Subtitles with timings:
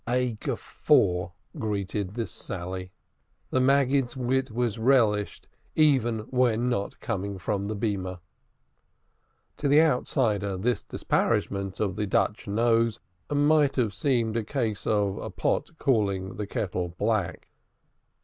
[0.09, 1.29] A guffaw
[1.59, 2.91] greeted this sally.
[3.51, 8.17] The Maggid's wit was relished even when not coming from the pulpit.
[9.57, 12.99] To the outsider this disparagement of the Dutch nose
[13.31, 17.49] might have seemed a case of pot calling kettle black.